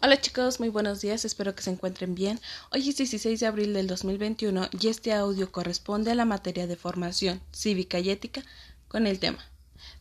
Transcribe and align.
Hola 0.00 0.20
chicos, 0.20 0.58
muy 0.58 0.68
buenos 0.68 1.00
días, 1.00 1.24
espero 1.24 1.54
que 1.54 1.62
se 1.62 1.70
encuentren 1.70 2.14
bien. 2.14 2.40
Hoy 2.70 2.88
es 2.88 2.96
16 2.96 3.38
de 3.38 3.46
abril 3.46 3.72
del 3.74 3.86
2021 3.86 4.68
y 4.80 4.88
este 4.88 5.12
audio 5.12 5.52
corresponde 5.52 6.10
a 6.10 6.14
la 6.14 6.24
materia 6.24 6.66
de 6.66 6.76
formación 6.76 7.40
cívica 7.52 7.98
y 7.98 8.10
ética 8.10 8.42
con 8.88 9.06
el 9.06 9.18
tema. 9.18 9.44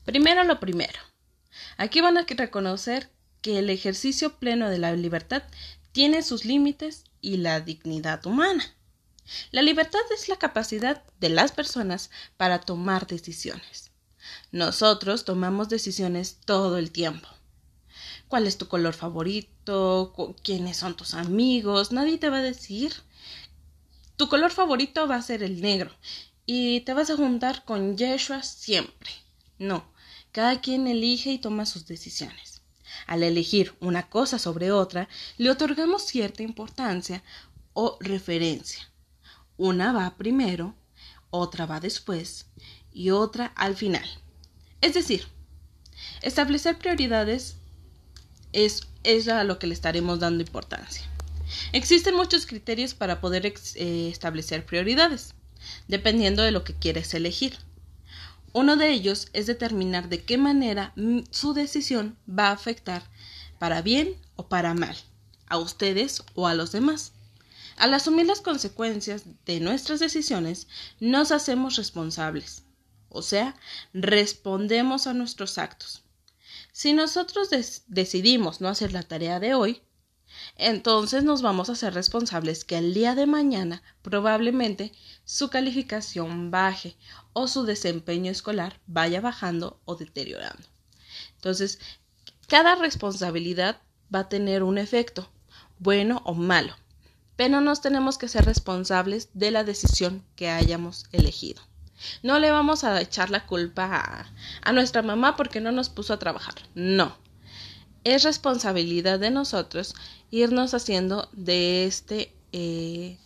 Primero 0.05 0.43
lo 0.43 0.59
primero. 0.59 0.99
Aquí 1.77 2.01
van 2.01 2.17
a 2.17 2.25
reconocer 2.25 3.09
que 3.41 3.59
el 3.59 3.69
ejercicio 3.69 4.37
pleno 4.37 4.69
de 4.69 4.79
la 4.79 4.93
libertad 4.93 5.43
tiene 5.91 6.23
sus 6.23 6.45
límites 6.45 7.03
y 7.19 7.37
la 7.37 7.59
dignidad 7.59 8.25
humana. 8.25 8.63
La 9.51 9.61
libertad 9.61 10.01
es 10.13 10.29
la 10.29 10.37
capacidad 10.37 11.03
de 11.19 11.29
las 11.29 11.51
personas 11.51 12.09
para 12.37 12.61
tomar 12.61 13.07
decisiones. 13.07 13.91
Nosotros 14.51 15.25
tomamos 15.25 15.69
decisiones 15.69 16.37
todo 16.45 16.77
el 16.77 16.91
tiempo 16.91 17.27
cuál 18.31 18.47
es 18.47 18.57
tu 18.57 18.69
color 18.69 18.93
favorito, 18.93 20.13
quiénes 20.41 20.77
son 20.77 20.95
tus 20.95 21.15
amigos, 21.15 21.91
nadie 21.91 22.17
te 22.17 22.29
va 22.29 22.37
a 22.37 22.41
decir. 22.41 22.93
Tu 24.15 24.29
color 24.29 24.51
favorito 24.51 25.05
va 25.05 25.17
a 25.17 25.21
ser 25.21 25.43
el 25.43 25.59
negro 25.59 25.91
y 26.45 26.79
te 26.81 26.93
vas 26.93 27.09
a 27.09 27.17
juntar 27.17 27.65
con 27.65 27.97
Yeshua 27.97 28.41
siempre. 28.41 29.11
No, 29.59 29.83
cada 30.31 30.61
quien 30.61 30.87
elige 30.87 31.31
y 31.33 31.39
toma 31.39 31.65
sus 31.65 31.87
decisiones. 31.87 32.61
Al 33.05 33.21
elegir 33.23 33.75
una 33.81 34.09
cosa 34.09 34.39
sobre 34.39 34.71
otra, 34.71 35.09
le 35.37 35.51
otorgamos 35.51 36.03
cierta 36.03 36.41
importancia 36.41 37.23
o 37.73 37.97
referencia. 37.99 38.89
Una 39.57 39.91
va 39.91 40.15
primero, 40.15 40.73
otra 41.31 41.65
va 41.65 41.81
después 41.81 42.45
y 42.93 43.09
otra 43.09 43.47
al 43.57 43.75
final. 43.75 44.07
Es 44.79 44.93
decir, 44.93 45.27
establecer 46.21 46.77
prioridades 46.77 47.57
es, 48.53 48.87
a 49.27 49.43
lo 49.43 49.59
que 49.59 49.67
le 49.67 49.73
estaremos 49.73 50.19
dando 50.19 50.43
importancia. 50.43 51.03
Existen 51.73 52.15
muchos 52.15 52.45
criterios 52.45 52.93
para 52.93 53.19
poder 53.21 53.45
eh, 53.45 54.09
establecer 54.11 54.65
prioridades, 54.65 55.33
dependiendo 55.87 56.43
de 56.43 56.51
lo 56.51 56.63
que 56.63 56.73
quieres 56.73 57.13
elegir. 57.13 57.57
Uno 58.53 58.75
de 58.75 58.91
ellos 58.91 59.29
es 59.33 59.47
determinar 59.47 60.09
de 60.09 60.23
qué 60.23 60.37
manera 60.37 60.93
su 61.31 61.53
decisión 61.53 62.17
va 62.27 62.47
a 62.47 62.53
afectar 62.53 63.03
para 63.59 63.81
bien 63.81 64.17
o 64.35 64.47
para 64.47 64.73
mal, 64.73 64.97
a 65.47 65.57
ustedes 65.57 66.23
o 66.35 66.47
a 66.47 66.53
los 66.53 66.71
demás. 66.71 67.13
Al 67.77 67.93
asumir 67.93 68.25
las 68.25 68.41
consecuencias 68.41 69.23
de 69.45 69.59
nuestras 69.59 69.99
decisiones, 69.99 70.67
nos 70.99 71.31
hacemos 71.31 71.77
responsables, 71.77 72.63
o 73.09 73.21
sea, 73.21 73.55
respondemos 73.93 75.07
a 75.07 75.13
nuestros 75.13 75.57
actos. 75.57 76.03
Si 76.81 76.93
nosotros 76.93 77.49
decidimos 77.85 78.59
no 78.59 78.67
hacer 78.67 78.91
la 78.91 79.03
tarea 79.03 79.39
de 79.39 79.53
hoy, 79.53 79.83
entonces 80.55 81.23
nos 81.23 81.43
vamos 81.43 81.69
a 81.69 81.75
ser 81.75 81.93
responsables 81.93 82.65
que 82.65 82.75
el 82.75 82.95
día 82.95 83.13
de 83.13 83.27
mañana 83.27 83.83
probablemente 84.01 84.91
su 85.23 85.51
calificación 85.51 86.49
baje 86.49 86.97
o 87.33 87.47
su 87.47 87.65
desempeño 87.65 88.31
escolar 88.31 88.81
vaya 88.87 89.21
bajando 89.21 89.79
o 89.85 89.95
deteriorando. 89.95 90.67
Entonces, 91.35 91.77
cada 92.47 92.73
responsabilidad 92.73 93.79
va 94.11 94.21
a 94.21 94.29
tener 94.29 94.63
un 94.63 94.79
efecto, 94.79 95.31
bueno 95.77 96.23
o 96.25 96.33
malo, 96.33 96.75
pero 97.35 97.61
nos 97.61 97.81
tenemos 97.81 98.17
que 98.17 98.27
ser 98.27 98.45
responsables 98.45 99.29
de 99.35 99.51
la 99.51 99.63
decisión 99.63 100.25
que 100.35 100.49
hayamos 100.49 101.05
elegido. 101.11 101.61
No 102.23 102.39
le 102.39 102.51
vamos 102.51 102.83
a 102.83 102.99
echar 103.01 103.29
la 103.29 103.45
culpa 103.45 104.27
a, 104.61 104.71
nuestra 104.73 105.01
mamá 105.01 105.35
porque 105.35 105.61
no 105.61 105.71
nos 105.71 105.89
puso 105.89 106.13
a 106.13 106.19
trabajar. 106.19 106.55
No. 106.75 107.15
Es 108.03 108.23
responsabilidad 108.23 109.19
de 109.19 109.31
nosotros 109.31 109.93
irnos 110.31 110.73
haciendo 110.73 111.29
de 111.33 111.85
este, 111.85 112.33
eh, 112.51 113.17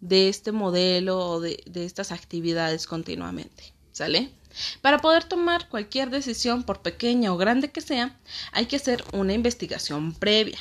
de 0.00 0.28
este 0.28 0.52
modelo 0.52 1.18
o 1.18 1.40
de, 1.40 1.62
de 1.66 1.84
estas 1.84 2.12
actividades 2.12 2.86
continuamente. 2.86 3.72
¿Sale? 3.92 4.32
Para 4.80 4.98
poder 4.98 5.24
tomar 5.24 5.68
cualquier 5.68 6.10
decisión, 6.10 6.62
por 6.62 6.82
pequeña 6.82 7.32
o 7.32 7.36
grande 7.36 7.70
que 7.70 7.80
sea, 7.80 8.16
hay 8.52 8.66
que 8.66 8.76
hacer 8.76 9.04
una 9.12 9.32
investigación 9.32 10.14
previa. 10.14 10.58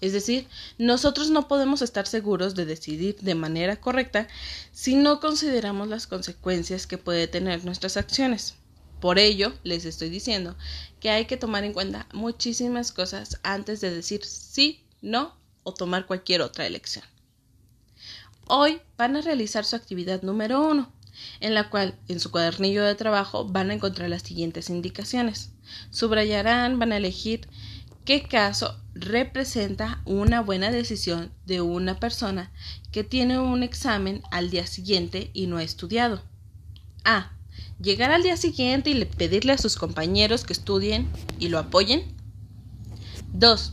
Es 0.00 0.12
decir, 0.12 0.46
nosotros 0.78 1.30
no 1.30 1.48
podemos 1.48 1.82
estar 1.82 2.06
seguros 2.06 2.54
de 2.54 2.66
decidir 2.66 3.16
de 3.20 3.34
manera 3.34 3.76
correcta 3.76 4.28
si 4.72 4.94
no 4.94 5.20
consideramos 5.20 5.88
las 5.88 6.06
consecuencias 6.06 6.86
que 6.86 6.98
puede 6.98 7.28
tener 7.28 7.64
nuestras 7.64 7.96
acciones. 7.96 8.54
Por 9.00 9.18
ello, 9.18 9.52
les 9.62 9.84
estoy 9.84 10.10
diciendo 10.10 10.56
que 11.00 11.10
hay 11.10 11.26
que 11.26 11.36
tomar 11.36 11.64
en 11.64 11.72
cuenta 11.72 12.06
muchísimas 12.12 12.92
cosas 12.92 13.38
antes 13.42 13.80
de 13.80 13.90
decir 13.90 14.24
sí, 14.24 14.84
no 15.02 15.36
o 15.62 15.74
tomar 15.74 16.06
cualquier 16.06 16.42
otra 16.42 16.66
elección. 16.66 17.04
Hoy 18.48 18.80
van 18.96 19.16
a 19.16 19.22
realizar 19.22 19.64
su 19.64 19.76
actividad 19.76 20.22
número 20.22 20.66
uno, 20.66 20.92
en 21.40 21.54
la 21.54 21.68
cual 21.68 21.98
en 22.08 22.20
su 22.20 22.30
cuadernillo 22.30 22.84
de 22.84 22.94
trabajo 22.94 23.44
van 23.44 23.70
a 23.70 23.74
encontrar 23.74 24.08
las 24.08 24.22
siguientes 24.22 24.70
indicaciones. 24.70 25.50
Subrayarán, 25.90 26.78
van 26.78 26.92
a 26.92 26.98
elegir 26.98 27.48
qué 28.06 28.22
caso 28.22 28.80
representa 28.94 30.00
una 30.06 30.40
buena 30.40 30.70
decisión 30.70 31.32
de 31.44 31.60
una 31.60 31.98
persona 31.98 32.52
que 32.92 33.02
tiene 33.02 33.40
un 33.40 33.64
examen 33.64 34.22
al 34.30 34.48
día 34.48 34.66
siguiente 34.66 35.30
y 35.34 35.48
no 35.48 35.58
ha 35.58 35.64
estudiado. 35.64 36.22
A. 37.04 37.32
Llegar 37.80 38.12
al 38.12 38.22
día 38.22 38.36
siguiente 38.36 38.90
y 38.90 39.04
pedirle 39.04 39.52
a 39.52 39.58
sus 39.58 39.76
compañeros 39.76 40.44
que 40.44 40.52
estudien 40.52 41.10
y 41.38 41.48
lo 41.48 41.58
apoyen. 41.58 42.14
2. 43.32 43.72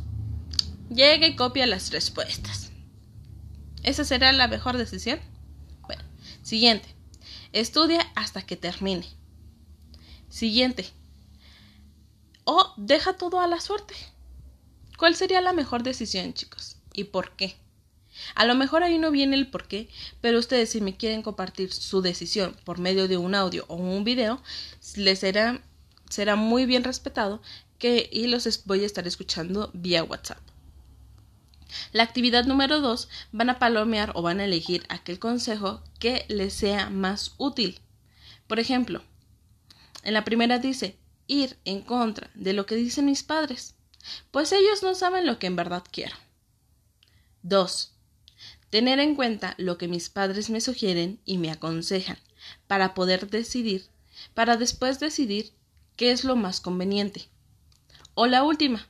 Llega 0.89 1.27
y 1.27 1.35
copia 1.35 1.67
las 1.67 1.91
respuestas. 1.91 2.72
¿Esa 3.83 4.03
será 4.03 4.31
la 4.31 4.47
mejor 4.47 4.77
decisión? 4.77 5.19
Bueno, 5.83 6.01
siguiente. 6.41 6.88
Estudia 7.53 8.01
hasta 8.16 8.41
que 8.41 8.57
termine. 8.57 9.05
Siguiente. 10.27 10.89
O 12.45 12.73
deja 12.77 13.13
todo 13.13 13.39
a 13.39 13.47
la 13.47 13.61
suerte. 13.61 13.93
¿Cuál 14.97 15.15
sería 15.15 15.41
la 15.41 15.53
mejor 15.53 15.83
decisión, 15.83 16.33
chicos? 16.33 16.77
¿Y 16.93 17.05
por 17.05 17.35
qué? 17.35 17.55
A 18.35 18.45
lo 18.45 18.55
mejor 18.55 18.83
ahí 18.83 18.99
no 18.99 19.11
viene 19.11 19.35
el 19.35 19.47
por 19.47 19.67
qué, 19.67 19.89
pero 20.21 20.37
ustedes 20.37 20.69
si 20.69 20.81
me 20.81 20.95
quieren 20.95 21.23
compartir 21.23 21.73
su 21.73 22.01
decisión 22.01 22.55
por 22.63 22.79
medio 22.79 23.07
de 23.07 23.17
un 23.17 23.33
audio 23.33 23.65
o 23.67 23.75
un 23.75 24.03
video, 24.03 24.41
les 24.95 25.19
será, 25.19 25.61
será 26.09 26.35
muy 26.35 26.65
bien 26.65 26.83
respetado 26.83 27.41
que, 27.79 28.07
y 28.11 28.27
los 28.27 28.65
voy 28.65 28.83
a 28.83 28.85
estar 28.85 29.07
escuchando 29.07 29.71
vía 29.73 30.03
WhatsApp. 30.03 30.39
La 31.91 32.03
actividad 32.03 32.45
número 32.45 32.81
dos 32.81 33.09
van 33.31 33.49
a 33.49 33.57
palomear 33.57 34.11
o 34.13 34.21
van 34.21 34.39
a 34.39 34.45
elegir 34.45 34.85
aquel 34.89 35.17
consejo 35.17 35.81
que 35.99 36.25
les 36.29 36.53
sea 36.53 36.91
más 36.91 37.33
útil. 37.37 37.79
Por 38.45 38.59
ejemplo, 38.59 39.01
en 40.03 40.13
la 40.13 40.23
primera 40.23 40.59
dice 40.59 40.97
ir 41.25 41.57
en 41.65 41.81
contra 41.81 42.29
de 42.35 42.53
lo 42.53 42.67
que 42.67 42.75
dicen 42.75 43.05
mis 43.05 43.23
padres 43.23 43.73
pues 44.31 44.52
ellos 44.52 44.84
no 44.84 44.96
saben 44.96 45.25
lo 45.25 45.40
que 45.40 45.47
en 45.47 45.56
verdad 45.56 45.84
quiero. 45.91 46.16
2. 47.44 47.94
Tener 48.69 49.00
en 49.00 49.16
cuenta 49.16 49.53
lo 49.58 49.78
que 49.78 49.88
mis 49.88 50.09
padres 50.09 50.50
me 50.50 50.62
sugieren 50.62 51.19
y 51.25 51.38
me 51.38 51.52
aconsejan 51.52 52.18
para 52.68 52.94
poder 52.94 53.30
decidir, 53.30 53.86
para 54.34 54.58
después 54.58 55.00
decidir 55.00 55.53
qué 55.96 56.12
es 56.12 56.24
lo 56.24 56.36
más 56.36 56.59
conveniente. 56.59 57.30
O 58.16 58.28
la 58.28 58.44
última, 58.44 58.88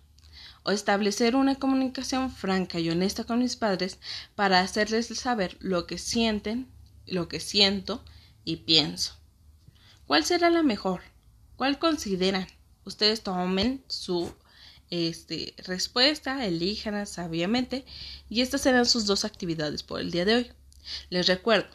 o 0.63 0.71
establecer 0.71 1.35
una 1.35 1.55
comunicación 1.55 2.31
franca 2.31 2.79
y 2.79 2.89
honesta 2.89 3.25
con 3.25 3.39
mis 3.39 3.55
padres 3.55 3.99
para 4.35 4.61
hacerles 4.61 5.07
saber 5.07 5.57
lo 5.59 5.85
que 5.85 5.97
sienten, 5.97 6.67
lo 7.05 7.27
que 7.27 7.39
siento 7.39 8.03
y 8.45 8.57
pienso. 8.57 9.13
¿Cuál 10.07 10.25
será 10.25 10.49
la 10.49 10.63
mejor? 10.63 11.01
¿Cuál 11.55 11.79
consideran? 11.79 12.47
Ustedes 12.85 13.23
tomen 13.23 13.83
su 13.87 14.33
este, 14.93 15.55
respuesta, 15.57 16.45
elíjanla 16.45 17.07
sabiamente 17.07 17.83
y 18.29 18.41
estas 18.41 18.61
serán 18.61 18.85
sus 18.85 19.07
dos 19.07 19.25
actividades 19.25 19.81
por 19.81 19.99
el 19.99 20.11
día 20.11 20.23
de 20.23 20.35
hoy. 20.35 20.51
Les 21.09 21.25
recuerdo, 21.25 21.67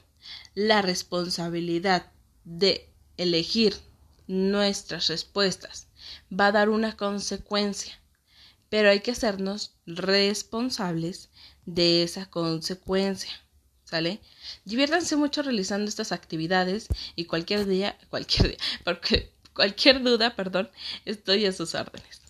la 0.54 0.82
responsabilidad 0.82 2.12
de 2.44 2.88
elegir 3.16 3.75
nuestras 4.28 5.08
respuestas 5.08 5.88
va 6.32 6.46
a 6.46 6.52
dar 6.52 6.69
una 6.69 6.96
consecuencia, 6.96 7.98
pero 8.69 8.88
hay 8.88 9.00
que 9.00 9.10
hacernos 9.10 9.72
responsables 9.84 11.28
de 11.66 12.04
esa 12.04 12.26
consecuencia. 12.31 13.32
¿Sale? 13.82 14.20
Diviértanse 14.64 15.16
mucho 15.16 15.43
realizando 15.43 15.88
estas 15.88 16.12
actividades 16.12 16.87
y 17.16 17.25
cualquier 17.25 17.66
día, 17.66 17.98
cualquier 18.10 18.48
día, 18.50 18.58
porque 18.84 19.32
cualquier 19.54 20.04
duda, 20.04 20.37
perdón, 20.37 20.70
estoy 21.04 21.46
a 21.46 21.52
sus 21.52 21.75
órdenes. 21.75 22.27